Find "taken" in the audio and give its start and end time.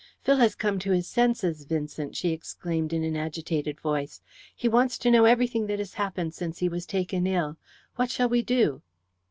6.87-7.27